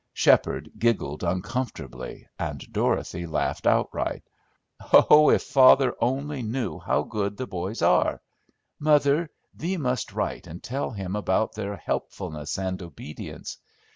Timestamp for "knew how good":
6.41-7.37